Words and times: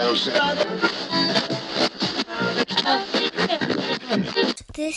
This 0.00 0.28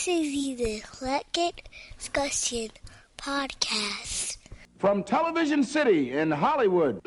is 0.08 0.56
the 0.56 0.76
Eclectic 0.78 1.68
Discussion 1.98 2.70
Podcast. 3.18 4.38
From 4.78 5.04
Television 5.04 5.62
City 5.62 6.12
in 6.12 6.30
Hollywood. 6.30 7.02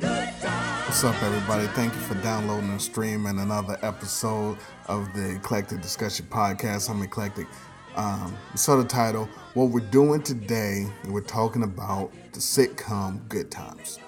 What's 0.00 1.04
up, 1.04 1.22
everybody? 1.22 1.68
Thank 1.68 1.94
you 1.94 2.00
for 2.00 2.20
downloading 2.24 2.70
and 2.70 2.82
streaming 2.82 3.38
another 3.38 3.78
episode 3.82 4.58
of 4.88 5.06
the 5.14 5.36
Eclectic 5.36 5.80
Discussion 5.80 6.26
Podcast. 6.28 6.90
I'm 6.90 7.00
Eclectic. 7.02 7.46
Um, 7.94 8.36
so 8.56 8.82
the 8.82 8.88
title, 8.88 9.28
what 9.54 9.70
we're 9.70 9.78
doing 9.78 10.24
today, 10.24 10.88
we're 11.06 11.20
talking 11.20 11.62
about 11.62 12.10
the 12.32 12.40
sitcom 12.40 13.28
Good 13.28 13.52
Times. 13.52 14.00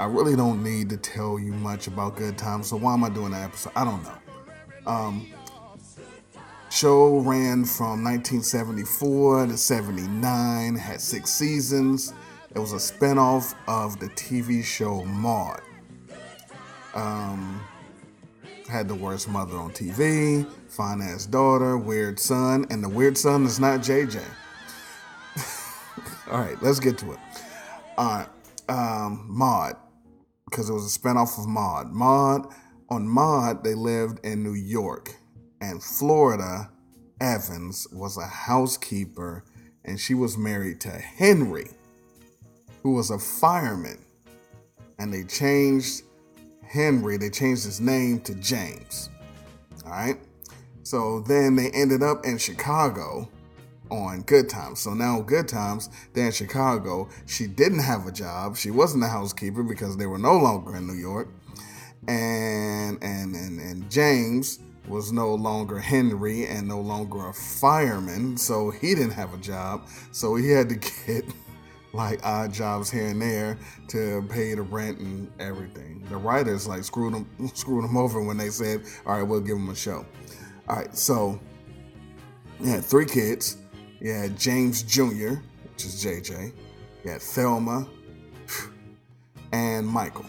I 0.00 0.04
really 0.04 0.34
don't 0.34 0.64
need 0.64 0.88
to 0.88 0.96
tell 0.96 1.38
you 1.38 1.52
much 1.52 1.86
about 1.86 2.16
Good 2.16 2.38
Times, 2.38 2.68
so 2.68 2.76
why 2.78 2.94
am 2.94 3.04
I 3.04 3.10
doing 3.10 3.32
that 3.32 3.44
episode? 3.44 3.72
I 3.76 3.84
don't 3.84 4.02
know. 4.02 4.14
Um, 4.86 5.26
show 6.70 7.18
ran 7.18 7.66
from 7.66 8.02
1974 8.02 9.48
to 9.48 9.58
79, 9.58 10.74
had 10.76 11.02
six 11.02 11.28
seasons. 11.28 12.14
It 12.54 12.58
was 12.58 12.72
a 12.72 12.76
spinoff 12.76 13.54
of 13.68 14.00
the 14.00 14.06
TV 14.06 14.64
show 14.64 15.04
Maude. 15.04 15.60
Um, 16.94 17.60
had 18.70 18.88
the 18.88 18.94
worst 18.94 19.28
mother 19.28 19.58
on 19.58 19.70
TV, 19.70 20.50
fine 20.70 21.02
ass 21.02 21.26
daughter, 21.26 21.76
weird 21.76 22.18
son, 22.18 22.64
and 22.70 22.82
the 22.82 22.88
weird 22.88 23.18
son 23.18 23.44
is 23.44 23.60
not 23.60 23.80
JJ. 23.80 24.24
All 26.30 26.38
right, 26.38 26.56
let's 26.62 26.80
get 26.80 26.96
to 26.96 27.12
it. 27.12 27.18
All 27.98 28.06
right, 28.06 28.28
um, 28.70 29.26
Maude, 29.28 29.76
because 30.50 30.68
it 30.68 30.72
was 30.72 30.94
a 30.94 30.98
spinoff 30.98 31.38
of 31.38 31.46
Maude. 31.46 31.92
Maude, 31.92 32.52
on 32.88 33.06
Maude, 33.06 33.62
they 33.62 33.74
lived 33.74 34.24
in 34.24 34.42
New 34.42 34.54
York, 34.54 35.14
and 35.60 35.82
Florida 35.82 36.70
Evans 37.20 37.86
was 37.92 38.16
a 38.16 38.26
housekeeper, 38.26 39.44
and 39.84 39.98
she 40.00 40.14
was 40.14 40.36
married 40.36 40.80
to 40.80 40.90
Henry, 40.90 41.70
who 42.82 42.94
was 42.94 43.10
a 43.10 43.18
fireman. 43.18 43.98
And 44.98 45.12
they 45.14 45.24
changed 45.24 46.02
Henry, 46.66 47.16
they 47.16 47.30
changed 47.30 47.64
his 47.64 47.80
name 47.80 48.20
to 48.20 48.34
James. 48.34 49.10
All 49.84 49.92
right. 49.92 50.18
So 50.82 51.20
then 51.20 51.56
they 51.56 51.70
ended 51.70 52.02
up 52.02 52.24
in 52.24 52.38
Chicago 52.38 53.28
on 53.90 54.22
Good 54.22 54.48
Times. 54.48 54.80
So 54.80 54.94
now 54.94 55.20
Good 55.20 55.48
Times, 55.48 55.90
they're 56.12 56.26
in 56.26 56.32
Chicago. 56.32 57.08
She 57.26 57.46
didn't 57.46 57.80
have 57.80 58.06
a 58.06 58.12
job. 58.12 58.56
She 58.56 58.70
wasn't 58.70 59.04
a 59.04 59.08
housekeeper 59.08 59.62
because 59.62 59.96
they 59.96 60.06
were 60.06 60.18
no 60.18 60.36
longer 60.36 60.76
in 60.76 60.86
New 60.86 60.94
York. 60.94 61.28
And 62.08 63.02
and 63.02 63.34
and, 63.34 63.60
and 63.60 63.90
James 63.90 64.60
was 64.88 65.12
no 65.12 65.34
longer 65.34 65.78
Henry 65.78 66.46
and 66.46 66.66
no 66.66 66.80
longer 66.80 67.28
a 67.28 67.32
fireman, 67.32 68.36
so 68.36 68.70
he 68.70 68.94
didn't 68.94 69.12
have 69.12 69.32
a 69.34 69.38
job. 69.38 69.86
So 70.12 70.34
he 70.34 70.50
had 70.50 70.68
to 70.70 70.74
get 71.06 71.24
like 71.92 72.20
odd 72.24 72.52
jobs 72.52 72.90
here 72.90 73.08
and 73.08 73.20
there 73.20 73.58
to 73.88 74.24
pay 74.28 74.54
the 74.54 74.62
rent 74.62 74.98
and 74.98 75.30
everything. 75.40 76.04
The 76.08 76.16
writers 76.16 76.66
like 76.66 76.84
screwed 76.84 77.14
them 77.14 77.50
screwed 77.54 77.84
him 77.84 77.96
over 77.96 78.22
when 78.22 78.36
they 78.36 78.50
said, 78.50 78.82
"All 79.06 79.14
right, 79.14 79.22
we'll 79.22 79.40
give 79.40 79.56
him 79.56 79.68
a 79.68 79.74
show." 79.74 80.04
All 80.68 80.76
right, 80.76 80.96
so 80.96 81.40
you 82.60 82.70
had 82.70 82.84
three 82.84 83.06
kids. 83.06 83.56
You 84.00 84.12
had 84.12 84.38
James 84.38 84.82
Jr., 84.82 85.34
which 85.72 85.84
is 85.84 86.04
JJ. 86.04 86.52
You 87.04 87.10
had 87.10 87.20
Thelma 87.20 87.86
and 89.52 89.86
Michael. 89.86 90.26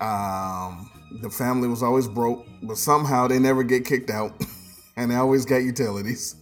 Um, 0.00 0.90
the 1.20 1.30
family 1.30 1.68
was 1.68 1.82
always 1.82 2.08
broke, 2.08 2.46
but 2.62 2.76
somehow 2.76 3.26
they 3.26 3.38
never 3.38 3.62
get 3.62 3.84
kicked 3.84 4.10
out, 4.10 4.32
and 4.96 5.10
they 5.10 5.14
always 5.14 5.44
got 5.44 5.58
utilities. 5.58 6.36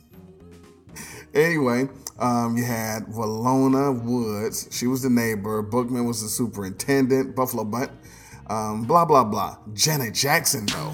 Anyway, 1.32 1.88
um, 2.18 2.56
you 2.56 2.64
had 2.64 3.04
Willona 3.06 4.02
Woods. 4.02 4.68
She 4.72 4.88
was 4.88 5.02
the 5.02 5.10
neighbor. 5.10 5.62
Bookman 5.62 6.06
was 6.06 6.22
the 6.22 6.28
superintendent. 6.28 7.36
Buffalo 7.36 7.64
Butt. 7.64 7.90
Um, 8.48 8.82
blah 8.82 9.04
blah 9.04 9.22
blah. 9.22 9.58
Janet 9.74 10.14
Jackson 10.14 10.66
though. 10.66 10.92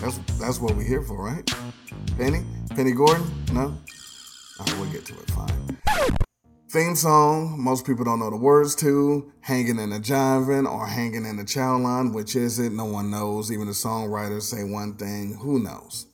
That's 0.00 0.18
that's 0.38 0.60
what 0.60 0.74
we're 0.74 0.82
here 0.82 1.02
for, 1.02 1.24
right? 1.24 1.48
Penny? 2.16 2.44
Penny 2.70 2.92
Gordon? 2.92 3.26
No? 3.52 3.76
Right, 4.58 4.78
we'll 4.78 4.90
get 4.90 5.04
to 5.06 5.14
it. 5.14 5.30
Fine. 5.30 5.78
Theme 6.70 6.94
song, 6.94 7.56
most 7.58 7.84
people 7.84 8.04
don't 8.04 8.20
know 8.20 8.30
the 8.30 8.36
words 8.36 8.76
to. 8.76 9.32
Hanging 9.40 9.78
in 9.80 9.90
the 9.90 9.98
Jiving 9.98 10.70
or 10.70 10.86
Hanging 10.86 11.26
in 11.26 11.36
the 11.36 11.44
Chow 11.44 11.76
Line, 11.78 12.12
which 12.12 12.36
is 12.36 12.60
it? 12.60 12.70
No 12.72 12.84
one 12.84 13.10
knows. 13.10 13.50
Even 13.50 13.66
the 13.66 13.72
songwriters 13.72 14.42
say 14.42 14.62
one 14.62 14.94
thing. 14.94 15.36
Who 15.40 15.58
knows? 15.58 16.06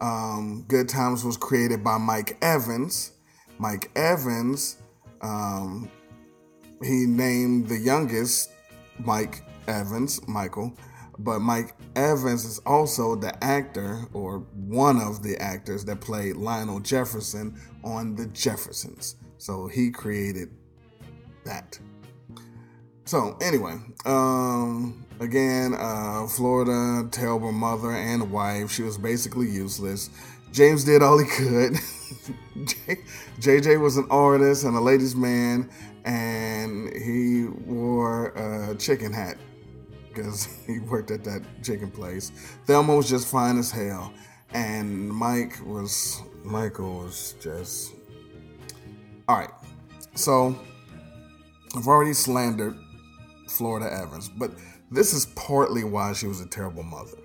Um, 0.00 0.64
Good 0.68 0.88
Times 0.88 1.22
was 1.22 1.36
created 1.36 1.84
by 1.84 1.98
Mike 1.98 2.38
Evans. 2.40 3.12
Mike 3.58 3.90
Evans, 3.94 4.78
um, 5.20 5.90
he 6.82 7.04
named 7.06 7.68
the 7.68 7.76
youngest 7.76 8.50
Mike 8.98 9.42
Evans, 9.68 10.26
Michael, 10.26 10.76
but 11.18 11.40
Mike 11.40 11.74
Evans 11.94 12.44
is 12.44 12.58
also 12.60 13.14
the 13.14 13.32
actor 13.44 14.06
or 14.12 14.38
one 14.54 15.00
of 15.00 15.22
the 15.22 15.36
actors 15.40 15.84
that 15.84 16.00
played 16.00 16.36
Lionel 16.36 16.80
Jefferson 16.80 17.60
on 17.84 18.14
The 18.14 18.26
Jeffersons. 18.26 19.16
So 19.38 19.66
he 19.66 19.90
created 19.90 20.50
that. 21.44 21.78
So 23.04 23.36
anyway, 23.42 23.76
um, 24.06 25.04
again, 25.20 25.74
uh, 25.74 26.26
Florida, 26.28 27.08
terrible 27.10 27.52
mother 27.52 27.90
and 27.90 28.30
wife. 28.30 28.70
She 28.70 28.82
was 28.82 28.96
basically 28.96 29.50
useless. 29.50 30.10
James 30.52 30.84
did 30.84 31.02
all 31.02 31.18
he 31.18 31.26
could. 31.26 31.72
JJ 33.40 33.80
was 33.80 33.96
an 33.96 34.06
artist 34.10 34.64
and 34.64 34.76
a 34.76 34.80
ladies' 34.80 35.16
man, 35.16 35.68
and 36.04 36.94
he 36.94 37.46
wore 37.46 38.28
a 38.28 38.74
chicken 38.76 39.12
hat 39.12 39.36
because 40.12 40.44
he 40.66 40.78
worked 40.78 41.10
at 41.10 41.24
that 41.24 41.42
chicken 41.62 41.90
place. 41.90 42.30
Thelma 42.66 42.96
was 42.96 43.08
just 43.08 43.28
fine 43.28 43.58
as 43.58 43.70
hell, 43.70 44.12
and 44.54 45.08
Mike 45.08 45.58
was 45.64 46.22
Michael 46.44 46.98
was 46.98 47.34
just 47.40 47.94
all 49.28 49.38
right. 49.38 49.50
So 50.14 50.56
I've 51.74 51.86
already 51.86 52.12
slandered 52.12 52.76
Florida 53.48 53.92
Evans, 53.92 54.28
but 54.28 54.52
this 54.90 55.14
is 55.14 55.26
partly 55.36 55.84
why 55.84 56.12
she 56.12 56.26
was 56.26 56.40
a 56.40 56.46
terrible 56.46 56.82
mother. 56.82 57.16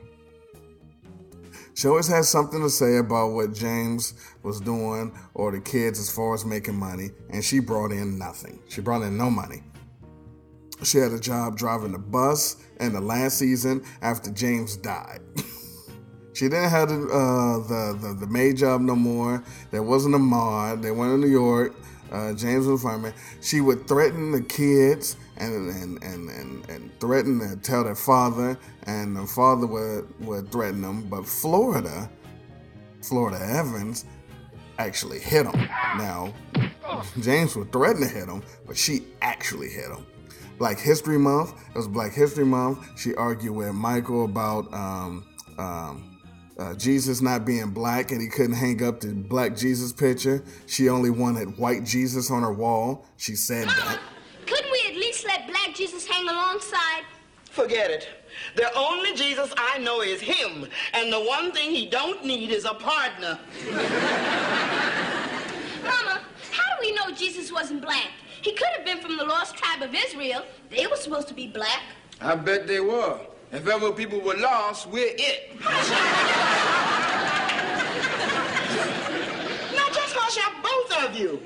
She 1.74 1.88
always 1.88 2.08
had 2.08 2.26
something 2.26 2.60
to 2.62 2.72
say 2.72 2.98
about 2.98 3.34
what 3.34 3.54
James 3.54 4.16
was 4.42 4.60
doing 4.60 5.12
or 5.36 5.52
the 5.52 5.60
kids 5.60 6.00
as 6.00 6.10
far 6.10 6.34
as 6.34 6.44
making 6.44 6.76
money, 6.76 7.12
and 7.30 7.44
she 7.44 7.60
brought 7.60 7.92
in 7.92 8.18
nothing. 8.18 8.60
She 8.68 8.82
brought 8.82 9.04
in 9.04 9.16
no 9.16 9.30
money. 9.30 9.62
She 10.84 11.00
had 11.00 11.12
a 11.12 11.20
job 11.20 11.58
driving 11.58 11.92
the 11.92 12.00
bus 12.00 12.58
in 12.80 12.94
the 12.94 13.02
last 13.02 13.40
season 13.40 13.84
after 14.02 14.32
James 14.32 14.78
died. 14.78 15.22
she 16.34 16.46
didn't 16.46 16.70
have 16.70 16.90
the, 16.90 16.96
uh, 16.96 17.68
the, 17.68 17.98
the, 18.00 18.14
the 18.14 18.28
maid 18.28 18.58
job 18.58 18.82
no 18.82 18.96
more. 18.96 19.44
There 19.72 19.84
wasn't 19.84 20.16
a 20.16 20.20
Maude. 20.20 20.82
They 20.82 20.92
went 20.92 21.12
to 21.14 21.18
New 21.18 21.32
York. 21.32 21.74
Uh, 22.12 22.34
James 22.34 22.68
was 22.68 22.82
a 22.82 22.88
fireman. 22.88 23.14
She 23.42 23.60
would 23.60 23.88
threaten 23.88 24.32
the 24.32 24.42
kids 24.42 25.18
and 25.38 25.70
and, 25.70 26.04
and, 26.04 26.30
and, 26.30 26.70
and 26.70 27.00
threaten 27.00 27.40
to 27.40 27.56
tell 27.58 27.84
their 27.84 27.96
father, 27.96 28.58
and 28.84 29.16
the 29.16 29.26
father 29.26 29.68
would, 29.68 30.08
would 30.26 30.52
threaten 30.52 30.82
them. 30.82 31.10
But 31.10 31.26
Florida, 31.26 32.10
Florida 33.02 33.40
Evans, 33.42 34.06
actually 34.80 35.20
hit 35.20 35.46
him. 35.46 35.70
Now, 35.98 36.34
James 37.20 37.56
would 37.56 37.72
threaten 37.72 38.04
to 38.04 38.08
hit 38.08 38.28
him, 38.28 38.42
but 38.66 38.78
she 38.78 39.08
actually 39.22 39.70
hit 39.70 39.90
him. 39.90 40.06
Black 40.58 40.80
History 40.80 41.20
Month. 41.20 41.54
It 41.70 41.78
was 41.78 41.88
Black 41.88 42.14
History 42.14 42.46
Month. 42.46 43.00
She 43.00 43.14
argued 43.16 43.56
with 43.56 43.74
Michael 43.74 44.26
about 44.26 44.74
um, 44.74 45.26
um, 45.58 46.20
uh, 46.58 46.74
Jesus 46.74 47.22
not 47.22 47.46
being 47.46 47.70
black 47.70 48.12
and 48.12 48.20
he 48.22 48.28
couldn't 48.28 48.56
hang 48.56 48.84
up 48.84 49.00
the 49.00 49.14
black 49.14 49.56
Jesus 49.56 49.94
picture. 49.94 50.44
She 50.66 50.90
only 50.90 51.12
wanted 51.12 51.58
white 51.58 51.84
Jesus 51.84 52.32
on 52.32 52.42
her 52.42 52.54
wall. 52.54 53.06
She 53.18 53.36
said 53.36 53.68
that. 53.68 54.00
Couldn't 54.48 54.72
we 54.72 54.82
at 54.88 54.96
least 54.96 55.26
let 55.28 55.48
black 55.48 55.76
Jesus 55.76 56.08
hang 56.08 56.28
alongside? 56.28 57.04
Forget 57.52 57.92
it. 57.92 58.08
The 58.56 58.74
only 58.76 59.14
Jesus 59.14 59.54
I 59.58 59.80
know 59.80 60.02
is 60.02 60.22
him, 60.22 60.68
and 60.94 61.12
the 61.12 61.20
one 61.20 61.52
thing 61.52 61.72
he 61.72 61.88
don't 61.88 62.24
need 62.24 62.52
is 62.52 62.66
a 62.66 62.74
partner. 62.76 63.40
Mama, 65.84 66.22
how 66.52 66.76
do 66.76 66.82
we 66.82 66.94
know 66.94 67.12
Jesus 67.16 67.52
wasn't 67.52 67.82
black? 67.82 68.12
He 68.42 68.52
could 68.54 68.68
have 68.76 68.86
been 68.86 69.00
from 69.00 69.18
the 69.18 69.26
lost 69.26 69.56
tribe 69.56 69.82
of 69.82 69.94
Israel. 69.94 70.44
They 70.70 70.88
were 70.88 70.96
supposed 70.96 71.28
to 71.30 71.34
be 71.34 71.48
black. 71.48 71.82
I 72.22 72.36
bet 72.36 72.68
they 72.68 72.80
were. 72.80 73.20
If 73.52 73.68
ever 73.68 73.92
people 73.92 74.20
were 74.20 74.36
lost, 74.36 74.88
we're 74.88 75.14
it. 75.18 75.60
Now 79.74 79.88
just 79.94 80.14
hush 80.16 80.38
up, 80.46 80.54
both 80.62 81.04
of 81.04 81.18
you. 81.18 81.42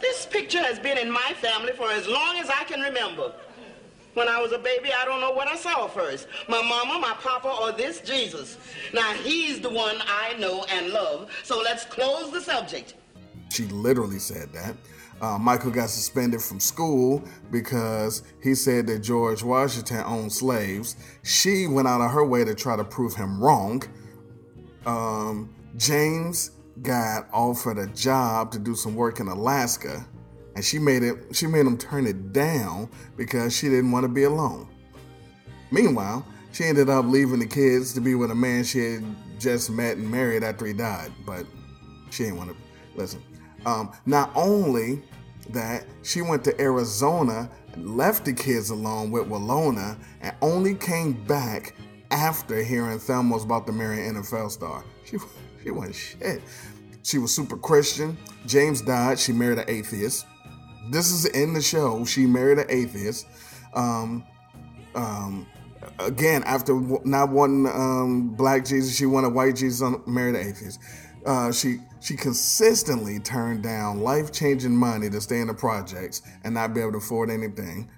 This 0.00 0.26
picture 0.26 0.62
has 0.62 0.78
been 0.78 0.98
in 0.98 1.10
my 1.10 1.32
family 1.40 1.72
for 1.72 1.90
as 1.90 2.06
long 2.06 2.36
as 2.36 2.48
I 2.48 2.64
can 2.64 2.80
remember. 2.80 3.32
When 4.14 4.28
I 4.28 4.40
was 4.40 4.52
a 4.52 4.58
baby, 4.58 4.90
I 4.98 5.04
don't 5.04 5.20
know 5.20 5.32
what 5.32 5.46
I 5.48 5.56
saw 5.56 5.88
first. 5.88 6.26
My 6.48 6.62
mama, 6.62 6.98
my 6.98 7.14
papa, 7.20 7.48
or 7.48 7.72
this 7.72 8.00
Jesus. 8.00 8.56
Now, 8.94 9.12
he's 9.12 9.60
the 9.60 9.68
one 9.68 9.96
I 10.06 10.34
know 10.38 10.64
and 10.70 10.88
love. 10.88 11.30
So 11.42 11.60
let's 11.60 11.84
close 11.84 12.30
the 12.30 12.40
subject. 12.40 12.94
She 13.50 13.64
literally 13.64 14.18
said 14.18 14.52
that. 14.54 14.74
Uh, 15.20 15.38
Michael 15.38 15.70
got 15.70 15.88
suspended 15.88 16.42
from 16.42 16.60
school 16.60 17.22
because 17.50 18.22
he 18.42 18.54
said 18.54 18.86
that 18.86 18.98
George 18.98 19.42
Washington 19.42 20.02
owned 20.04 20.32
slaves. 20.32 20.96
She 21.22 21.66
went 21.66 21.88
out 21.88 22.02
of 22.02 22.10
her 22.10 22.24
way 22.24 22.44
to 22.44 22.54
try 22.54 22.76
to 22.76 22.84
prove 22.84 23.14
him 23.14 23.42
wrong. 23.42 23.82
Um, 24.84 25.54
James 25.76 26.50
got 26.82 27.28
offered 27.32 27.78
a 27.78 27.86
job 27.88 28.52
to 28.52 28.58
do 28.58 28.74
some 28.74 28.94
work 28.94 29.20
in 29.20 29.28
Alaska, 29.28 30.06
and 30.54 30.64
she 30.64 30.78
made 30.78 31.02
it. 31.02 31.34
She 31.34 31.46
made 31.46 31.66
him 31.66 31.78
turn 31.78 32.06
it 32.06 32.32
down 32.32 32.90
because 33.16 33.56
she 33.56 33.68
didn't 33.68 33.92
want 33.92 34.04
to 34.04 34.08
be 34.08 34.24
alone. 34.24 34.68
Meanwhile, 35.70 36.26
she 36.52 36.64
ended 36.64 36.90
up 36.90 37.06
leaving 37.06 37.38
the 37.38 37.46
kids 37.46 37.92
to 37.94 38.00
be 38.00 38.14
with 38.14 38.30
a 38.30 38.34
man 38.34 38.64
she 38.64 38.78
had 38.78 39.04
just 39.38 39.70
met 39.70 39.96
and 39.96 40.10
married 40.10 40.42
after 40.42 40.66
he 40.66 40.72
died. 40.74 41.12
But 41.24 41.46
she 42.10 42.24
didn't 42.24 42.38
want 42.38 42.50
to 42.50 42.56
listen. 42.94 43.22
Um, 43.66 43.92
not 44.06 44.30
only 44.34 45.02
that, 45.50 45.84
she 46.02 46.22
went 46.22 46.44
to 46.44 46.58
Arizona, 46.60 47.50
left 47.76 48.24
the 48.24 48.32
kids 48.32 48.70
alone 48.70 49.10
with 49.10 49.28
Willona, 49.28 49.98
and 50.22 50.34
only 50.40 50.74
came 50.74 51.12
back 51.26 51.74
after 52.10 52.62
hearing 52.62 52.98
Thelma 52.98 53.34
was 53.34 53.44
about 53.44 53.66
to 53.66 53.72
marry 53.72 54.06
an 54.06 54.14
NFL 54.14 54.50
star. 54.52 54.84
She, 55.04 55.18
she 55.62 55.70
wasn't 55.70 55.96
shit. 55.96 56.42
She 57.02 57.18
was 57.18 57.34
super 57.34 57.56
Christian. 57.56 58.16
James 58.46 58.80
died. 58.80 59.18
She 59.18 59.32
married 59.32 59.58
an 59.58 59.64
atheist. 59.68 60.26
This 60.90 61.10
is 61.10 61.24
in 61.26 61.52
the 61.52 61.60
show. 61.60 62.04
She 62.04 62.26
married 62.26 62.58
an 62.58 62.66
atheist. 62.68 63.26
Um, 63.74 64.24
um, 64.94 65.46
again, 65.98 66.42
after 66.44 66.74
not 67.04 67.30
wanting 67.30 67.66
um, 67.66 68.28
black 68.34 68.64
Jesus, 68.64 68.96
she 68.96 69.06
wanted 69.06 69.34
white 69.34 69.56
Jesus, 69.56 69.96
married 70.06 70.36
an 70.36 70.48
atheist. 70.48 70.80
Uh, 71.26 71.50
she 71.50 71.78
she 72.00 72.16
consistently 72.16 73.18
turned 73.18 73.62
down 73.62 74.00
life 74.00 74.32
changing 74.32 74.76
money 74.76 75.10
to 75.10 75.20
stay 75.20 75.40
in 75.40 75.48
the 75.48 75.54
projects 75.54 76.22
and 76.44 76.54
not 76.54 76.72
be 76.72 76.80
able 76.80 76.92
to 76.92 76.98
afford 76.98 77.30
anything. 77.30 77.90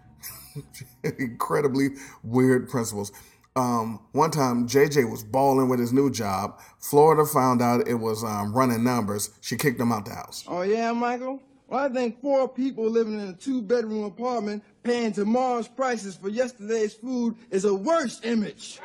Incredibly 1.19 1.90
weird 2.22 2.70
principles. 2.70 3.12
Um, 3.54 4.00
one 4.12 4.30
time, 4.30 4.69
JJ 4.69 5.10
was 5.10 5.25
balling 5.25 5.69
with 5.69 5.80
his 5.80 5.92
new 5.92 6.10
job. 6.10 6.60
Florida 6.78 7.26
found 7.26 7.60
out 7.60 7.88
it 7.88 7.94
was 7.94 8.22
um, 8.22 8.54
running 8.54 8.84
numbers. 8.84 9.30
She 9.40 9.56
kicked 9.56 9.80
him 9.80 9.90
out 9.90 10.04
the 10.04 10.14
house. 10.14 10.44
Oh, 10.46 10.62
yeah, 10.62 10.92
Michael? 10.92 11.42
Well, 11.66 11.84
I 11.84 11.88
think 11.88 12.20
four 12.22 12.48
people 12.48 12.88
living 12.88 13.19
in 13.19 13.28
a 13.28 13.32
two 13.32 13.60
bedroom 13.60 14.04
apartment 14.04 14.62
paying 14.84 15.12
tomorrow's 15.12 15.69
prices 15.69 16.16
for 16.16 16.28
yesterday's 16.28 16.94
food 16.94 17.34
is 17.50 17.64
a 17.64 17.75
worse 17.75 18.20
image. 18.22 18.80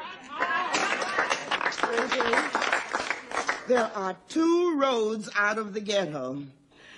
There 3.67 3.89
are 3.95 4.17
two 4.27 4.77
roads 4.77 5.29
out 5.37 5.57
of 5.57 5.73
the 5.73 5.79
ghetto. 5.79 6.43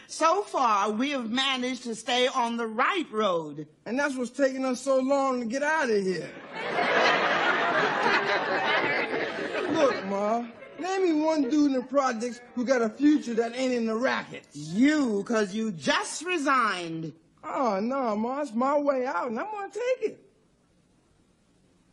So 0.07 0.43
far, 0.43 0.91
we 0.91 1.11
have 1.11 1.29
managed 1.29 1.83
to 1.83 1.95
stay 1.95 2.27
on 2.27 2.57
the 2.57 2.67
right 2.67 3.05
road. 3.11 3.67
And 3.85 3.99
that's 3.99 4.15
what's 4.15 4.31
taking 4.31 4.65
us 4.65 4.81
so 4.81 4.99
long 4.99 5.41
to 5.41 5.45
get 5.45 5.61
out 5.61 5.89
of 5.89 6.03
here. 6.03 6.29
Look, 9.71 10.05
Ma, 10.05 10.45
name 10.79 11.03
me 11.03 11.13
one 11.21 11.49
dude 11.49 11.67
in 11.67 11.73
the 11.73 11.83
projects 11.83 12.39
who 12.55 12.65
got 12.65 12.81
a 12.81 12.89
future 12.89 13.33
that 13.35 13.55
ain't 13.55 13.73
in 13.73 13.85
the 13.85 13.95
racket. 13.95 14.45
You, 14.53 15.17
because 15.17 15.53
you 15.53 15.71
just 15.71 16.23
resigned. 16.23 17.13
Oh, 17.43 17.79
no, 17.79 18.15
Ma, 18.15 18.41
it's 18.41 18.53
my 18.53 18.77
way 18.77 19.05
out, 19.05 19.29
and 19.29 19.39
I'm 19.39 19.51
gonna 19.51 19.67
take 19.67 20.11
it. 20.11 20.19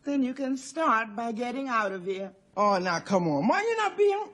Then 0.05 0.23
you 0.23 0.35
can 0.35 0.57
start 0.57 1.15
by 1.15 1.33
getting 1.33 1.69
out 1.69 1.93
of 1.93 2.05
here. 2.05 2.33
Oh, 2.57 2.79
now, 2.79 3.01
come 3.01 3.29
on. 3.29 3.47
Ma, 3.47 3.59
you're 3.59 3.77
not 3.77 3.97
being... 3.97 4.25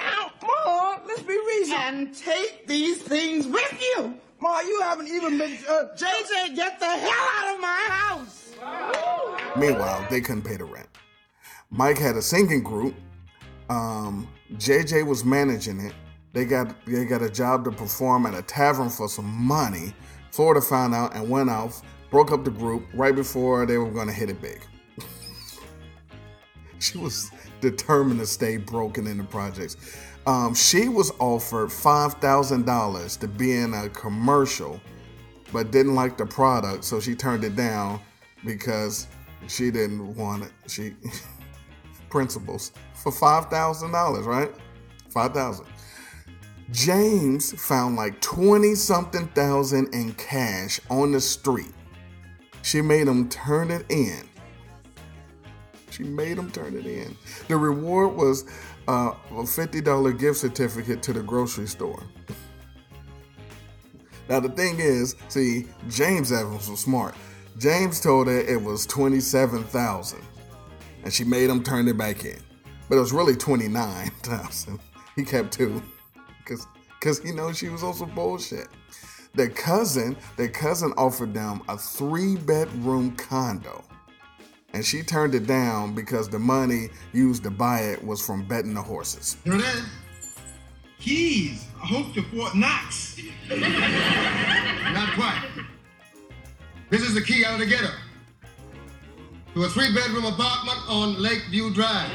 Ow, 0.00 0.30
Ma, 0.42 0.98
let's 1.06 1.22
be 1.22 1.36
reasonable. 1.36 1.82
And 1.82 2.14
take 2.14 2.66
these 2.66 3.02
things 3.02 3.46
with 3.46 3.80
you. 3.80 4.14
Ma, 4.40 4.60
you 4.60 4.80
haven't 4.82 5.08
even 5.08 5.38
been... 5.38 5.58
Uh, 5.68 5.86
JJ, 5.96 6.54
get 6.54 6.78
the 6.78 6.86
hell 6.86 7.28
out 7.36 7.54
of 7.54 7.60
my 7.60 7.84
house! 7.88 8.48
Meanwhile, 9.56 10.06
they 10.10 10.20
couldn't 10.20 10.42
pay 10.42 10.56
the 10.56 10.64
rent. 10.64 10.88
Mike 11.70 11.98
had 11.98 12.16
a 12.16 12.22
singing 12.22 12.62
group. 12.62 12.94
Um, 13.68 14.28
JJ 14.54 15.06
was 15.06 15.24
managing 15.24 15.80
it. 15.80 15.94
They 16.32 16.44
got 16.44 16.74
they 16.86 17.04
got 17.04 17.22
a 17.22 17.30
job 17.30 17.64
to 17.64 17.70
perform 17.70 18.26
at 18.26 18.34
a 18.34 18.42
tavern 18.42 18.90
for 18.90 19.08
some 19.08 19.26
money. 19.26 19.94
Florida 20.30 20.60
found 20.60 20.94
out 20.94 21.14
and 21.14 21.28
went 21.28 21.50
off, 21.50 21.82
broke 22.10 22.32
up 22.32 22.44
the 22.44 22.50
group 22.50 22.84
right 22.94 23.14
before 23.14 23.66
they 23.66 23.76
were 23.76 23.90
going 23.90 24.06
to 24.06 24.12
hit 24.12 24.30
it 24.30 24.40
big. 24.40 24.60
She 26.78 26.98
was 26.98 27.30
determined 27.60 28.20
to 28.20 28.26
stay 28.26 28.56
broken 28.56 29.06
in 29.06 29.18
the 29.18 29.24
projects. 29.24 29.76
Um, 30.26 30.54
she 30.54 30.88
was 30.88 31.12
offered 31.18 31.72
five 31.72 32.14
thousand 32.14 32.66
dollars 32.66 33.16
to 33.18 33.28
be 33.28 33.56
in 33.56 33.72
a 33.74 33.88
commercial, 33.88 34.80
but 35.52 35.70
didn't 35.70 35.94
like 35.94 36.18
the 36.18 36.26
product, 36.26 36.84
so 36.84 37.00
she 37.00 37.14
turned 37.14 37.44
it 37.44 37.56
down 37.56 38.00
because 38.44 39.06
she 39.46 39.70
didn't 39.70 40.14
want 40.16 40.44
it. 40.44 40.52
She 40.66 40.94
principles 42.10 42.72
for 42.94 43.12
five 43.12 43.46
thousand 43.46 43.92
dollars, 43.92 44.26
right? 44.26 44.50
Five 45.08 45.32
thousand. 45.32 45.66
James 46.70 47.52
found 47.60 47.96
like 47.96 48.20
twenty 48.20 48.74
something 48.74 49.28
thousand 49.28 49.94
in 49.94 50.12
cash 50.14 50.78
on 50.90 51.12
the 51.12 51.20
street. 51.20 51.72
She 52.62 52.82
made 52.82 53.08
him 53.08 53.28
turn 53.30 53.70
it 53.70 53.86
in. 53.88 54.28
She 55.98 56.04
made 56.04 56.38
him 56.38 56.48
turn 56.52 56.76
it 56.76 56.86
in. 56.86 57.16
The 57.48 57.56
reward 57.56 58.14
was 58.14 58.44
uh, 58.86 59.14
a 59.30 59.42
$50 59.42 60.16
gift 60.16 60.38
certificate 60.38 61.02
to 61.02 61.12
the 61.12 61.22
grocery 61.24 61.66
store. 61.66 62.04
now, 64.28 64.38
the 64.38 64.48
thing 64.48 64.78
is, 64.78 65.16
see, 65.26 65.66
James 65.88 66.30
Evans 66.30 66.70
was 66.70 66.78
smart. 66.78 67.16
James 67.58 68.00
told 68.00 68.28
her 68.28 68.38
it 68.38 68.62
was 68.62 68.86
27000 68.86 70.20
and 71.02 71.12
she 71.12 71.24
made 71.24 71.50
him 71.50 71.64
turn 71.64 71.88
it 71.88 71.98
back 71.98 72.24
in. 72.24 72.38
But 72.88 72.98
it 72.98 73.00
was 73.00 73.12
really 73.12 73.34
29000 73.34 74.78
He 75.16 75.24
kept 75.24 75.52
two 75.52 75.82
because 76.46 77.18
he 77.18 77.32
knows 77.32 77.58
she 77.58 77.70
was 77.70 77.82
also 77.82 78.06
bullshit. 78.06 78.68
Their 79.34 79.50
cousin, 79.50 80.16
their 80.36 80.48
cousin 80.48 80.92
offered 80.96 81.34
them 81.34 81.62
a 81.68 81.76
three 81.76 82.36
bedroom 82.36 83.16
condo 83.16 83.84
and 84.72 84.84
she 84.84 85.02
turned 85.02 85.34
it 85.34 85.46
down 85.46 85.94
because 85.94 86.28
the 86.28 86.38
money 86.38 86.88
used 87.12 87.42
to 87.44 87.50
buy 87.50 87.80
it 87.80 88.04
was 88.04 88.24
from 88.24 88.46
betting 88.46 88.74
the 88.74 88.82
horses. 88.82 89.36
You 89.44 89.52
know 89.52 89.58
that? 89.58 89.84
Keys. 91.00 91.66
I 91.82 91.86
hope 91.86 92.12
to 92.14 92.22
Fort 92.22 92.54
Knox. 92.54 93.18
Not 93.48 95.14
quite. 95.14 95.42
This 96.90 97.02
is 97.02 97.14
the 97.14 97.22
key 97.22 97.44
out 97.44 97.54
of 97.54 97.60
the 97.60 97.66
ghetto 97.66 97.90
to 99.54 99.64
a 99.64 99.68
three 99.68 99.92
bedroom 99.94 100.24
apartment 100.24 100.78
on 100.88 101.20
Lakeview 101.20 101.72
Drive. 101.72 102.10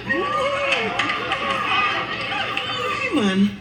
Raymond. 3.13 3.51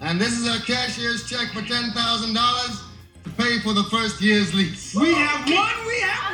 And 0.00 0.20
this 0.20 0.32
is 0.32 0.46
a 0.46 0.60
cashier's 0.64 1.28
check 1.28 1.48
for 1.52 1.60
$10,000 1.60 2.82
to 3.24 3.30
pay 3.30 3.60
for 3.60 3.72
the 3.72 3.84
first 3.84 4.20
year's 4.20 4.52
lease. 4.52 4.94
We 4.94 5.14
have 5.14 5.40
one, 5.48 5.86
we 5.86 6.00
have 6.00 6.31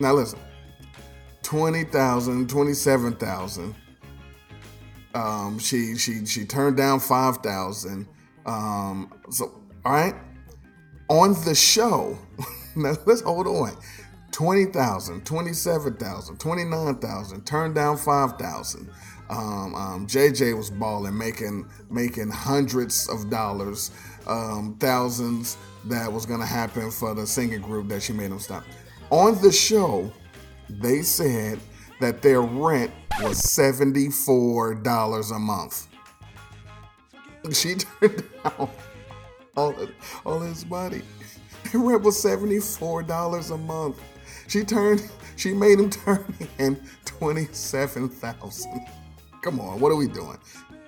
Now 0.00 0.12
listen, 0.14 0.38
20,000, 1.42 2.48
27,000. 2.48 3.74
Um, 5.14 5.58
she 5.60 5.96
she 5.96 6.26
she 6.26 6.44
turned 6.44 6.76
down 6.76 6.98
5,000. 6.98 8.06
Um, 8.46 9.12
so 9.30 9.60
all 9.84 9.92
right. 9.92 10.14
On 11.08 11.34
the 11.44 11.54
show, 11.54 12.18
now 12.76 12.94
let's 13.06 13.20
hold 13.20 13.46
on. 13.46 13.76
20,000, 14.32 15.24
27,000, 15.24 16.40
29,000, 16.40 17.46
turned 17.46 17.74
down 17.76 17.96
5,000. 17.96 18.90
Um, 19.30 19.74
um, 19.74 20.06
JJ 20.08 20.56
was 20.56 20.70
balling, 20.70 21.16
making 21.16 21.68
making 21.88 22.30
hundreds 22.30 23.08
of 23.08 23.30
dollars, 23.30 23.90
um, 24.26 24.76
thousands 24.80 25.56
that 25.84 26.12
was 26.12 26.26
gonna 26.26 26.46
happen 26.46 26.90
for 26.90 27.14
the 27.14 27.26
singing 27.26 27.62
group 27.62 27.88
that 27.88 28.02
she 28.02 28.12
made 28.12 28.30
them 28.30 28.40
stop. 28.40 28.64
On 29.10 29.40
the 29.42 29.52
show, 29.52 30.10
they 30.68 31.02
said 31.02 31.60
that 32.00 32.22
their 32.22 32.42
rent 32.42 32.90
was 33.22 33.40
$74 33.42 35.36
a 35.36 35.38
month. 35.38 35.88
She 37.52 37.74
turned 38.00 38.24
down 38.42 38.70
all, 39.56 39.74
all 40.24 40.40
his 40.40 40.66
money. 40.66 41.02
Their 41.70 41.80
rent 41.80 42.02
was 42.02 42.22
$74 42.22 43.50
a 43.50 43.58
month. 43.58 44.00
She 44.48 44.64
turned, 44.64 45.08
she 45.36 45.52
made 45.52 45.78
him 45.78 45.90
turn 46.04 46.24
in 46.58 46.80
27000 47.04 48.86
Come 49.42 49.60
on, 49.60 49.78
what 49.78 49.92
are 49.92 49.96
we 49.96 50.08
doing? 50.08 50.38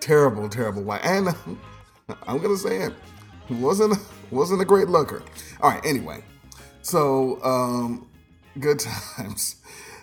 Terrible, 0.00 0.48
terrible 0.48 0.82
wife. 0.82 1.02
And 1.04 1.28
I'm 2.26 2.38
gonna 2.38 2.56
say 2.56 2.78
it, 2.78 2.92
wasn't 3.50 3.98
wasn't 4.30 4.62
a 4.62 4.64
great 4.64 4.88
looker. 4.88 5.22
All 5.60 5.70
right, 5.70 5.84
anyway. 5.84 6.22
So, 6.86 7.42
um, 7.42 8.06
good 8.60 8.78
times. 9.16 9.56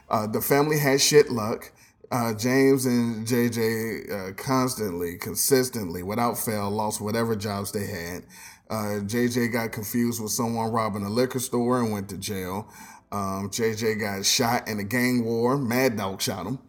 Uh, 0.09 0.27
the 0.27 0.41
family 0.41 0.77
had 0.77 0.99
shit 0.99 1.31
luck. 1.31 1.71
Uh, 2.11 2.33
James 2.33 2.85
and 2.85 3.25
JJ 3.25 4.11
uh, 4.11 4.33
constantly, 4.33 5.15
consistently, 5.15 6.03
without 6.03 6.37
fail, 6.37 6.69
lost 6.69 6.99
whatever 6.99 7.37
jobs 7.37 7.71
they 7.71 7.87
had. 7.87 8.23
Uh, 8.69 8.99
JJ 8.99 9.53
got 9.53 9.71
confused 9.71 10.21
with 10.21 10.33
someone 10.33 10.73
robbing 10.73 11.03
a 11.03 11.09
liquor 11.09 11.39
store 11.39 11.79
and 11.79 11.93
went 11.93 12.09
to 12.09 12.17
jail. 12.17 12.67
Um, 13.13 13.49
JJ 13.49 14.01
got 14.01 14.25
shot 14.25 14.67
in 14.67 14.77
a 14.77 14.83
gang 14.83 15.23
war. 15.23 15.57
Mad 15.57 15.95
Dog 15.95 16.21
shot 16.21 16.45
him. 16.45 16.59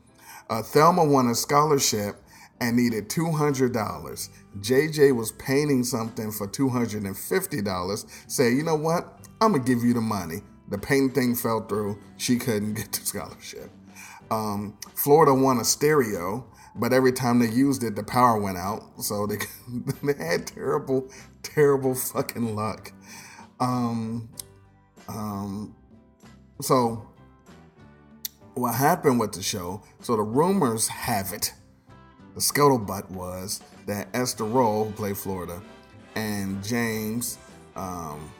Uh, 0.48 0.62
Thelma 0.62 1.04
won 1.04 1.26
a 1.26 1.34
scholarship 1.34 2.14
and 2.60 2.76
needed 2.76 3.08
$200. 3.08 4.28
JJ 4.60 5.16
was 5.16 5.32
painting 5.32 5.84
something 5.84 6.30
for 6.30 6.46
$250. 6.46 8.30
say, 8.30 8.52
you 8.52 8.62
know 8.62 8.76
what? 8.76 9.20
I'm 9.40 9.52
to 9.52 9.58
give 9.58 9.82
you 9.82 9.94
the 9.94 10.00
money. 10.00 10.42
The 10.68 10.78
painting 10.78 11.10
thing 11.10 11.34
fell 11.34 11.60
through. 11.66 11.98
She 12.16 12.38
couldn't 12.38 12.74
get 12.74 12.92
the 12.92 13.04
scholarship. 13.04 13.70
Um, 14.30 14.78
Florida 14.94 15.34
won 15.34 15.58
a 15.58 15.64
stereo, 15.64 16.46
but 16.74 16.92
every 16.92 17.12
time 17.12 17.38
they 17.38 17.48
used 17.48 17.84
it, 17.84 17.96
the 17.96 18.02
power 18.02 18.40
went 18.40 18.56
out. 18.56 18.82
So 19.02 19.26
they, 19.26 19.38
they 20.02 20.24
had 20.24 20.46
terrible, 20.46 21.10
terrible 21.42 21.94
fucking 21.94 22.56
luck. 22.56 22.92
Um, 23.60 24.28
um, 25.08 25.74
so 26.60 27.06
what 28.54 28.74
happened 28.74 29.20
with 29.20 29.32
the 29.32 29.42
show? 29.42 29.82
So 30.00 30.16
the 30.16 30.22
rumors 30.22 30.88
have 30.88 31.32
it, 31.32 31.52
the 32.34 32.40
scuttlebutt 32.40 33.10
was 33.10 33.60
that 33.86 34.08
Esther 34.12 34.44
Rolle, 34.44 34.86
who 34.86 34.92
played 34.92 35.16
Florida, 35.16 35.60
and 36.16 36.62
James 36.62 37.38
um, 37.76 38.30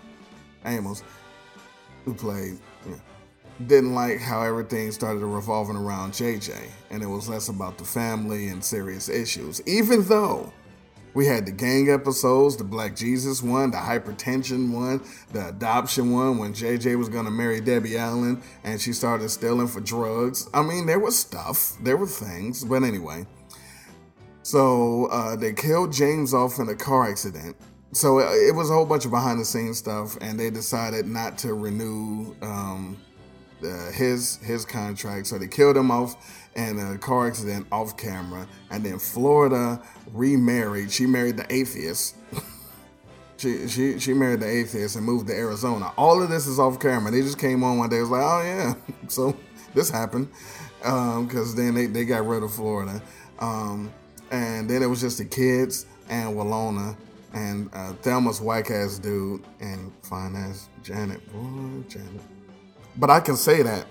Amos, 0.65 1.03
who 2.05 2.15
played, 2.15 2.59
yeah, 2.87 2.97
didn't 3.67 3.95
like 3.95 4.21
how 4.21 4.43
everything 4.43 4.91
started 4.93 5.25
revolving 5.25 5.77
around 5.77 6.13
JJ, 6.13 6.57
and 6.91 7.03
it 7.03 7.07
was 7.07 7.29
less 7.29 7.49
about 7.49 7.79
the 7.79 7.85
family 7.85 8.49
and 8.49 8.63
serious 8.63 9.09
issues. 9.09 9.63
Even 9.67 10.03
though 10.05 10.53
we 11.15 11.27
had 11.27 11.47
the 11.47 11.53
gang 11.53 11.91
episodes, 11.91 12.57
the 12.57 12.65
Black 12.65 12.97
Jesus 12.97 13.43
one, 13.43 13.71
the 13.71 13.77
hypertension 13.77 14.73
one, 14.73 15.01
the 15.33 15.49
adoption 15.49 16.11
one 16.11 16.39
when 16.39 16.53
JJ 16.53 16.99
was 16.99 17.09
gonna 17.09 17.31
marry 17.31 17.61
Debbie 17.61 17.97
Allen 17.97 18.43
and 18.65 18.81
she 18.81 18.93
started 18.93 19.29
stealing 19.29 19.69
for 19.69 19.81
drugs. 19.81 20.49
I 20.53 20.63
mean, 20.63 20.87
there 20.87 20.99
was 20.99 21.17
stuff, 21.17 21.77
there 21.83 21.97
were 21.97 22.09
things, 22.09 22.65
but 22.65 22.83
anyway. 22.83 23.27
So 24.45 25.07
uh, 25.07 25.37
they 25.37 25.55
killed 25.55 25.91
James 25.91 26.35
off 26.35 26.59
in 26.59 26.69
a 26.69 26.75
car 26.75 27.11
accident. 27.11 27.57
So 27.93 28.19
it, 28.19 28.49
it 28.49 28.55
was 28.55 28.69
a 28.69 28.75
whole 28.75 28.85
bunch 28.85 29.07
of 29.07 29.11
behind 29.11 29.41
the 29.41 29.45
scenes 29.45 29.79
stuff, 29.79 30.19
and 30.21 30.39
they 30.39 30.51
decided 30.51 31.07
not 31.07 31.39
to 31.39 31.55
renew 31.55 32.37
um, 32.43 32.99
uh, 33.65 33.91
his 33.93 34.37
his 34.37 34.67
contract. 34.67 35.29
So 35.29 35.39
they 35.39 35.49
killed 35.49 35.79
him 35.79 35.91
off 35.91 36.15
in 36.57 36.79
a 36.79 36.99
car 36.99 37.27
accident 37.27 37.67
off 37.73 37.97
camera. 37.97 38.47
And 38.71 38.85
then 38.85 38.99
Florida 38.99 39.81
remarried. 40.13 40.93
She 40.93 41.07
married 41.07 41.39
the 41.39 41.51
atheist. 41.51 42.17
she, 43.39 43.67
she 43.67 43.99
she 43.99 44.13
married 44.13 44.41
the 44.41 44.49
atheist 44.49 44.97
and 44.97 45.07
moved 45.07 45.29
to 45.29 45.35
Arizona. 45.35 45.91
All 45.97 46.23
of 46.23 46.29
this 46.29 46.47
is 46.47 46.59
off 46.59 46.79
camera. 46.79 47.11
They 47.11 47.23
just 47.23 47.39
came 47.39 47.65
on 47.65 47.79
one 47.79 47.89
day. 47.89 47.97
It 47.97 48.03
was 48.03 48.11
like, 48.11 48.23
oh 48.23 48.43
yeah, 48.43 48.75
so 49.09 49.35
this 49.75 49.89
happened 49.89 50.29
because 50.81 51.53
um, 51.53 51.57
then 51.57 51.75
they, 51.75 51.87
they 51.87 52.05
got 52.05 52.27
rid 52.27 52.43
of 52.43 52.53
Florida. 52.53 53.01
Um, 53.39 53.91
and 54.35 54.69
then 54.69 54.83
it 54.83 54.87
was 54.87 55.01
just 55.01 55.19
the 55.19 55.25
kids 55.25 55.87
and 56.09 56.37
Willona 56.37 56.97
and 57.33 57.71
uh, 57.73 57.93
Thelma's 58.03 58.41
whack 58.41 58.71
ass 58.71 58.99
dude 58.99 59.45
and 59.61 59.93
fine 60.03 60.35
ass 60.35 60.69
Janet. 60.83 61.21
Boy, 61.33 61.83
Janet. 61.89 62.21
But 62.97 63.11
I 63.11 63.21
can 63.21 63.37
say 63.37 63.63
that 63.63 63.87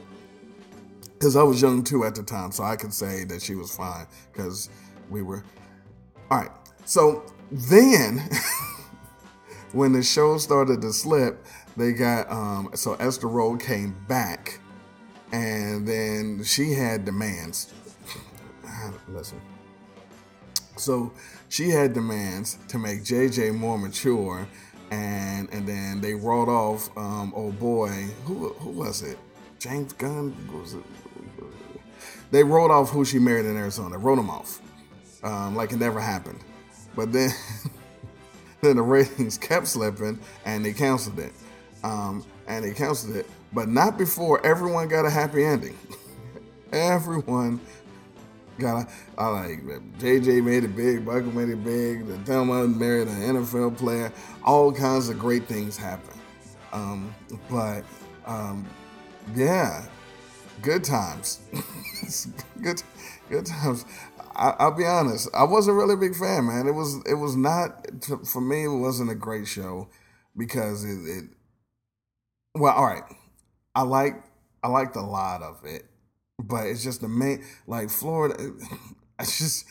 because 1.13 1.35
I 1.38 1.43
was 1.43 1.62
young 1.62 1.83
too 1.83 2.03
at 2.03 2.15
the 2.15 2.23
time, 2.23 2.51
so 2.51 2.63
I 2.63 2.75
could 2.75 2.93
say 2.93 3.23
that 3.25 3.41
she 3.41 3.55
was 3.55 3.75
fine 3.75 4.05
because 4.31 4.69
we 5.09 5.21
were. 5.21 5.43
All 6.29 6.39
right. 6.39 6.51
So 6.85 7.23
then, 7.50 8.21
when 9.71 9.93
the 9.93 10.03
show 10.03 10.38
started 10.38 10.81
to 10.81 10.91
slip, 10.91 11.45
they 11.77 11.93
got 11.93 12.29
um, 12.29 12.71
so 12.75 12.95
Esther 12.95 13.27
Rolle 13.27 13.57
came 13.57 13.95
back, 14.09 14.59
and 15.31 15.88
then 15.88 16.43
she 16.43 16.73
had 16.73 17.05
demands. 17.05 17.73
Listen. 19.07 19.39
So 20.75 21.12
she 21.50 21.70
had 21.70 21.94
demands 21.94 22.58
to 22.70 22.80
make 22.80 23.03
JJ 23.03 23.56
more 23.56 23.77
mature, 23.77 24.48
and 24.92 25.48
and 25.51 25.68
then 25.68 26.01
they 26.01 26.13
wrote 26.13 26.50
off 26.50 26.96
um, 26.98 27.34
oh 27.36 27.51
boy, 27.51 27.89
who 28.25 28.50
who 28.53 28.72
was 28.72 29.01
it? 29.01 29.18
James 29.60 29.94
Gunn 29.94 30.36
was 30.51 30.74
it? 30.74 30.84
They 32.32 32.44
wrote 32.44 32.72
off 32.72 32.89
who 32.89 33.06
she 33.06 33.20
married 33.20 33.46
in 33.46 33.56
Arizona. 33.56 33.98
Wrote 33.98 34.15
them 34.15 34.30
off, 34.30 34.60
um, 35.24 35.56
like 35.56 35.72
it 35.72 35.77
never 35.77 36.00
happened. 36.00 36.39
But 36.96 37.12
then, 37.12 37.30
then 38.62 38.75
the 38.77 38.82
ratings 38.82 39.38
kept 39.38 39.68
slipping, 39.68 40.20
and 40.46 40.65
they 40.65 40.74
canceled 40.74 41.20
it. 41.20 41.34
Um, 41.84 42.25
and 42.48 42.65
they 42.65 42.74
canceled 42.74 43.15
it, 43.15 43.30
but 43.51 43.70
not 43.70 43.98
before 43.98 44.46
everyone 44.46 44.88
got 44.88 45.06
a 45.06 45.10
happy 45.10 45.44
ending. 45.44 45.77
everyone 46.72 47.60
got 48.60 48.83
a, 48.83 48.88
I 49.17 49.27
like 49.27 49.63
JJ 50.00 50.43
made 50.43 50.63
it 50.63 50.75
big, 50.75 51.05
Michael 51.05 51.31
made 51.31 51.50
it 51.50 51.63
big, 51.63 52.07
the 52.07 52.17
Thelma 52.19 52.67
married 52.67 53.07
an 53.07 53.36
NFL 53.36 53.77
player, 53.77 54.12
all 54.43 54.72
kinds 54.72 55.10
of 55.10 55.19
great 55.19 55.45
things 55.48 55.77
happen. 55.77 56.19
Um, 56.72 57.13
but 57.50 57.83
um, 58.25 58.65
yeah, 59.36 59.86
good 60.62 60.83
times. 60.83 61.41
good, 62.62 62.81
good 63.29 63.45
times. 63.45 63.86
I, 64.36 64.65
will 64.65 64.72
be 64.72 64.86
honest. 64.86 65.29
I 65.33 65.43
wasn't 65.43 65.77
really 65.77 65.93
a 65.93 65.98
big 65.98 66.15
fan, 66.15 66.48
man. 66.48 66.67
It 66.67 66.72
was, 66.72 66.98
it 67.05 67.15
was 67.15 67.36
not 67.36 67.86
for 68.25 68.41
me. 68.41 68.65
It 68.65 68.79
wasn't 68.79 69.12
a 69.12 69.15
great 69.15 69.48
show 69.48 69.89
because 70.36 70.83
it. 70.83 71.07
it 71.07 71.24
well, 72.55 72.74
all 72.74 72.86
right. 72.86 73.03
I 73.75 73.83
like, 73.83 74.24
I 74.63 74.67
liked 74.67 74.95
a 74.95 75.01
lot 75.01 75.41
of 75.41 75.63
it, 75.65 75.86
but 76.39 76.67
it's 76.67 76.83
just 76.83 77.01
the 77.01 77.07
main, 77.07 77.43
like 77.67 77.89
Florida. 77.89 78.51
It's 79.19 79.37
just 79.37 79.65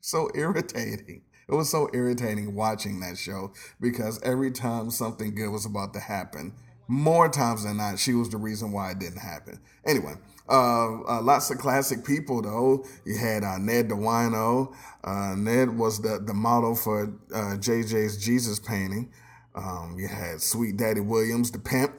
so 0.00 0.30
irritating. 0.34 1.22
It 1.48 1.54
was 1.54 1.70
so 1.70 1.90
irritating 1.92 2.54
watching 2.54 2.98
that 3.00 3.18
show 3.18 3.52
because 3.78 4.20
every 4.22 4.50
time 4.50 4.90
something 4.90 5.34
good 5.34 5.50
was 5.50 5.66
about 5.66 5.92
to 5.92 6.00
happen, 6.00 6.54
more 6.88 7.28
times 7.28 7.64
than 7.64 7.76
not, 7.76 7.98
she 7.98 8.14
was 8.14 8.30
the 8.30 8.36
reason 8.36 8.72
why 8.72 8.92
it 8.92 8.98
didn't 8.98 9.18
happen. 9.20 9.60
Anyway, 9.86 10.14
uh, 10.48 11.02
uh, 11.02 11.22
lots 11.22 11.50
of 11.50 11.58
classic 11.58 12.04
people 12.04 12.42
though. 12.42 12.84
You 13.04 13.16
had 13.16 13.44
uh, 13.44 13.58
Ned 13.58 13.88
the 13.88 13.94
Wino. 13.94 14.74
Uh, 15.02 15.34
Ned 15.36 15.76
was 15.76 16.00
the, 16.00 16.18
the 16.18 16.34
model 16.34 16.74
for 16.74 17.06
JJ's 17.30 18.16
uh, 18.16 18.20
Jesus 18.20 18.58
painting. 18.58 19.10
Um, 19.54 19.96
you 19.98 20.08
had 20.08 20.40
Sweet 20.40 20.76
Daddy 20.76 21.00
Williams, 21.00 21.50
the 21.50 21.58
pimp. 21.58 21.94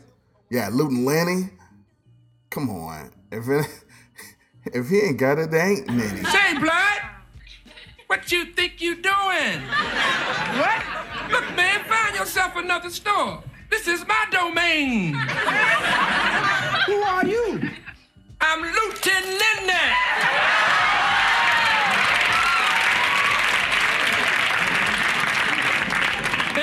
Yeah, 0.52 0.70
Luton 0.72 1.06
Lenny. 1.06 1.50
Come 2.52 2.70
on, 2.70 3.12
if 3.32 3.48
it, 3.48 3.66
if 4.74 4.90
he 4.90 5.00
ain't 5.00 5.18
got 5.18 5.40
it, 5.40 5.52
they 5.52 5.62
ain't 5.62 5.88
many. 5.88 6.24
Say, 6.24 6.58
blood, 6.60 7.02
what 8.08 8.32
you 8.32 8.46
think 8.46 8.82
you 8.82 8.96
doing? 8.96 9.62
what? 10.60 10.84
Look, 11.32 11.56
man, 11.56 11.84
find 11.86 12.16
yourself 12.16 12.56
another 12.56 12.90
store. 12.90 13.44
This 13.70 13.88
is 13.88 14.06
my 14.08 14.26
domain. 14.32 15.14
Who 16.86 17.02
are 17.02 17.26
you? 17.26 17.62
I'm 18.42 18.62
Luton 18.62 19.24
Lenny. 19.24 20.65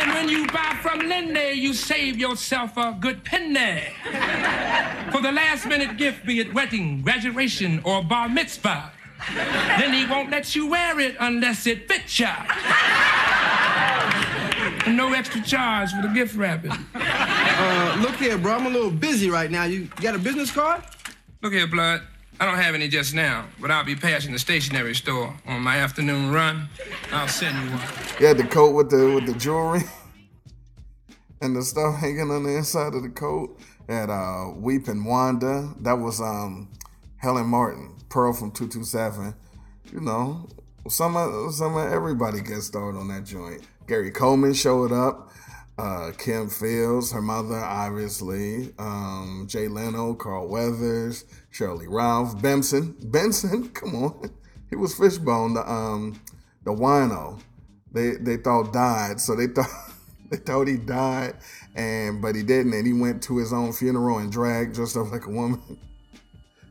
And 0.02 0.12
when 0.14 0.28
you 0.28 0.48
buy 0.48 0.76
from 0.82 0.98
Lenny, 0.98 1.52
you 1.52 1.72
save 1.72 2.18
yourself 2.18 2.76
a 2.76 2.96
good 2.98 3.22
penny. 3.22 3.84
For 5.12 5.22
the 5.22 5.30
last 5.30 5.64
minute 5.64 5.96
gift, 5.96 6.26
be 6.26 6.40
it 6.40 6.52
wedding, 6.52 7.02
graduation, 7.02 7.80
or 7.84 8.02
bar 8.02 8.28
mitzvah. 8.28 8.90
Then 9.32 9.92
he 9.92 10.04
won't 10.04 10.28
let 10.28 10.56
you 10.56 10.66
wear 10.66 10.98
it 10.98 11.14
unless 11.20 11.68
it 11.68 11.86
fits 11.86 12.18
ya. 12.18 12.34
And 14.84 14.96
no 14.96 15.12
extra 15.12 15.40
charge 15.40 15.92
for 15.92 16.02
the 16.02 16.12
gift 16.12 16.34
wrapping. 16.34 16.72
Uh, 16.94 17.96
look 18.00 18.16
here, 18.16 18.36
bro. 18.38 18.54
I'm 18.54 18.66
a 18.66 18.70
little 18.70 18.90
busy 18.90 19.30
right 19.30 19.52
now. 19.52 19.64
You 19.64 19.88
got 20.00 20.16
a 20.16 20.18
business 20.18 20.50
card? 20.50 20.82
Look 21.42 21.52
here, 21.52 21.68
Blood. 21.68 22.02
I 22.40 22.46
don't 22.46 22.56
have 22.56 22.74
any 22.74 22.88
just 22.88 23.14
now, 23.14 23.46
but 23.60 23.70
I'll 23.70 23.84
be 23.84 23.94
passing 23.94 24.32
the 24.32 24.38
stationery 24.38 24.94
store 24.94 25.34
on 25.46 25.62
my 25.62 25.76
afternoon 25.76 26.32
run. 26.32 26.68
I'll 27.12 27.28
send 27.28 27.54
you 27.62 27.76
one. 27.76 27.88
Yeah, 28.20 28.32
the 28.32 28.44
coat 28.44 28.74
with 28.74 28.90
the 28.90 29.14
with 29.14 29.26
the 29.26 29.34
jewelry 29.34 29.82
and 31.40 31.54
the 31.54 31.62
stuff 31.62 31.98
hanging 31.98 32.30
on 32.30 32.44
the 32.44 32.56
inside 32.56 32.94
of 32.94 33.02
the 33.02 33.10
coat. 33.10 33.58
At 33.88 34.10
uh, 34.10 34.52
Weeping 34.54 35.04
Wanda, 35.04 35.74
that 35.80 35.94
was 35.94 36.20
um, 36.20 36.70
Helen 37.16 37.46
Martin, 37.46 37.96
Pearl 38.08 38.32
from 38.32 38.52
Two 38.52 38.68
Two 38.68 38.84
Seven. 38.84 39.34
You 39.92 40.00
know, 40.00 40.48
some 40.88 41.16
of 41.16 41.52
some 41.54 41.76
of 41.76 41.92
everybody 41.92 42.40
gets 42.40 42.66
started 42.66 42.98
on 42.98 43.08
that 43.08 43.24
joint. 43.24 43.62
Gary 43.86 44.10
Coleman 44.10 44.54
showed 44.54 44.92
up. 44.92 45.30
Uh, 45.78 46.12
Kim 46.18 46.50
Fields, 46.50 47.12
her 47.12 47.22
mother, 47.22 47.56
obviously, 47.56 48.74
um, 48.78 49.46
Jay 49.48 49.68
Leno, 49.68 50.14
Carl 50.14 50.48
Weathers, 50.48 51.24
Sheryl 51.52 51.78
Lee 51.78 51.86
Ralph, 51.88 52.40
Benson, 52.42 52.94
Benson, 53.04 53.68
come 53.74 53.94
on, 53.94 54.30
he 54.68 54.76
was 54.76 54.94
Fishbone, 54.94 55.54
the 55.54 55.70
um, 55.70 56.20
the 56.64 56.72
wino. 56.72 57.40
They 57.90 58.12
they 58.12 58.36
thought 58.36 58.72
died, 58.72 59.20
so 59.20 59.34
they 59.34 59.46
thought 59.46 59.70
they 60.30 60.36
thought 60.36 60.68
he 60.68 60.76
died, 60.76 61.36
and 61.74 62.20
but 62.20 62.34
he 62.34 62.42
didn't, 62.42 62.74
and 62.74 62.86
he 62.86 62.92
went 62.92 63.22
to 63.24 63.38
his 63.38 63.52
own 63.52 63.72
funeral 63.72 64.18
and 64.18 64.30
dragged 64.30 64.74
dressed 64.74 64.96
up 64.98 65.10
like 65.10 65.26
a 65.26 65.30
woman. 65.30 65.60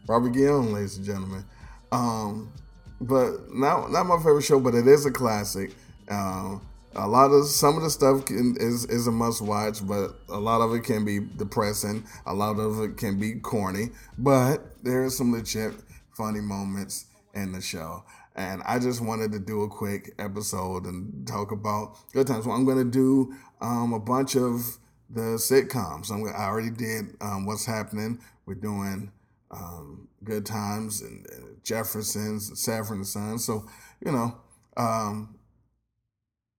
Robert 0.07 0.29
Guillaume, 0.29 0.73
ladies 0.73 0.97
and 0.97 1.05
gentlemen. 1.05 1.45
Um, 1.91 2.51
but 2.99 3.53
not 3.53 3.91
not 3.91 4.05
my 4.05 4.17
favorite 4.17 4.43
show, 4.43 4.59
but 4.59 4.75
it 4.75 4.87
is 4.87 5.05
a 5.05 5.11
classic. 5.11 5.71
Um, 6.09 6.61
a 6.95 7.07
lot 7.07 7.31
of 7.31 7.45
some 7.47 7.77
of 7.77 7.83
the 7.83 7.89
stuff 7.89 8.25
can, 8.25 8.55
is 8.59 8.85
is 8.85 9.07
a 9.07 9.11
must 9.11 9.41
watch, 9.41 9.85
but 9.85 10.15
a 10.29 10.39
lot 10.39 10.61
of 10.61 10.73
it 10.73 10.83
can 10.83 11.05
be 11.05 11.19
depressing. 11.19 12.05
A 12.25 12.33
lot 12.33 12.59
of 12.59 12.79
it 12.81 12.97
can 12.97 13.19
be 13.19 13.35
corny, 13.35 13.89
but 14.17 14.83
there 14.83 15.03
are 15.03 15.09
some 15.09 15.31
legit 15.31 15.73
funny 16.15 16.41
moments 16.41 17.05
in 17.33 17.51
the 17.53 17.61
show. 17.61 18.03
And 18.35 18.61
I 18.65 18.79
just 18.79 19.01
wanted 19.01 19.31
to 19.33 19.39
do 19.39 19.63
a 19.63 19.69
quick 19.69 20.13
episode 20.17 20.85
and 20.85 21.27
talk 21.27 21.51
about 21.51 21.97
good 22.13 22.27
times. 22.27 22.45
Well, 22.45 22.55
I'm 22.55 22.65
going 22.65 22.77
to 22.77 22.89
do 22.89 23.33
um, 23.59 23.93
a 23.93 23.99
bunch 23.99 24.35
of 24.35 24.77
the 25.09 25.37
sitcoms. 25.37 26.11
I'm, 26.11 26.25
i 26.27 26.45
already 26.45 26.69
did 26.69 27.15
um, 27.19 27.45
what's 27.45 27.65
happening. 27.65 28.19
We're 28.45 28.55
doing 28.55 29.11
um, 29.51 30.07
Good 30.23 30.45
Times 30.45 31.01
and, 31.01 31.25
and 31.29 31.63
Jeffersons, 31.63 32.57
Sanford 32.59 32.97
and 32.97 33.07
Son. 33.07 33.37
So 33.37 33.65
you 34.03 34.11
know, 34.11 34.37
um, 34.77 35.35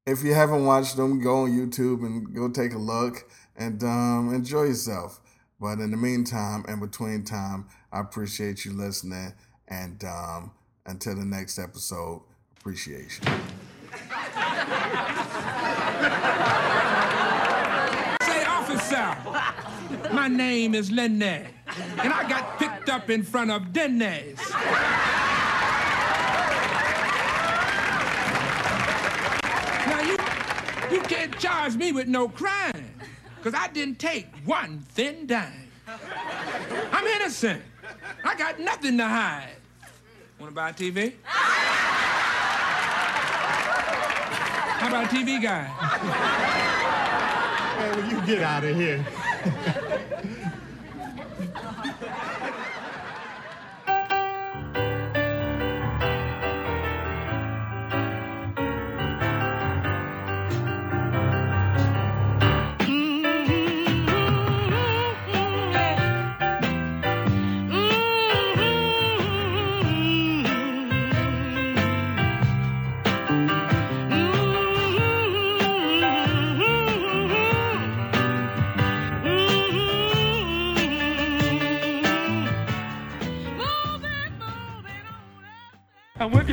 if 0.06 0.24
you 0.24 0.34
haven't 0.34 0.64
watched 0.64 0.96
them, 0.96 1.20
go 1.20 1.42
on 1.42 1.50
YouTube 1.50 2.04
and 2.04 2.34
go 2.34 2.48
take 2.48 2.74
a 2.74 2.78
look 2.78 3.28
and 3.56 3.82
um, 3.84 4.34
enjoy 4.34 4.64
yourself. 4.64 5.20
But 5.60 5.78
in 5.78 5.92
the 5.92 5.96
meantime 5.96 6.64
and 6.66 6.80
between 6.80 7.24
time, 7.24 7.66
I 7.92 8.00
appreciate 8.00 8.64
you 8.64 8.72
listening. 8.72 9.32
And 9.68 10.02
um, 10.04 10.50
until 10.86 11.14
the 11.14 11.24
next 11.24 11.58
episode, 11.58 12.22
appreciation. 12.58 13.24
Say, 18.22 18.44
officer, 18.44 19.16
my 20.12 20.28
name 20.28 20.74
is 20.74 20.90
Lenny, 20.90 21.46
and 21.98 22.12
I 22.12 22.28
got 22.28 22.58
picked 22.58 22.88
up 22.88 23.08
in 23.08 23.22
front 23.22 23.52
of 23.52 23.72
Denny's. 23.72 24.40
You 30.92 31.00
can't 31.32 31.42
charge 31.42 31.76
me 31.76 31.92
with 31.92 32.08
no 32.08 32.28
crime, 32.28 32.90
because 33.36 33.54
I 33.58 33.68
didn't 33.68 33.98
take 33.98 34.26
one 34.44 34.80
thin 34.90 35.26
dime. 35.26 35.70
I'm 36.92 37.06
innocent. 37.06 37.62
I 38.24 38.34
got 38.36 38.60
nothing 38.60 38.98
to 38.98 39.06
hide. 39.06 39.56
Want 40.38 40.50
to 40.50 40.54
buy 40.54 40.70
a 40.70 40.72
TV? 40.72 41.14
How 44.78 44.88
about 44.88 45.04
a 45.04 45.08
TV 45.08 45.40
guy? 45.42 45.64
Hey, 47.78 47.90
will 47.96 48.10
you 48.10 48.26
get 48.26 48.42
out 48.42 48.64
of 48.64 48.74
here? 48.76 49.04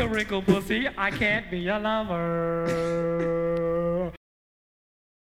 Wrinkled 0.10 0.46
pussy, 0.48 0.88
I 0.98 1.12
can't 1.12 1.52
be 1.52 1.60
your 1.60 1.78
lover. 1.78 2.89